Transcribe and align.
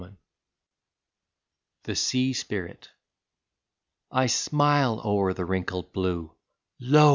30 0.03 0.15
THE 1.83 1.95
SEA 1.95 2.33
SPIRIT 2.33 2.89
I 4.11 4.25
SMILE 4.25 4.99
o'er 5.05 5.31
the 5.35 5.45
wrinkled 5.45 5.93
blue— 5.93 6.31
Lo! 6.81 7.09